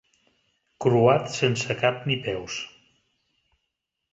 Croat 0.85 1.29
sense 1.35 1.77
cap 1.83 2.01
ni 2.13 2.17
peus. 2.29 2.59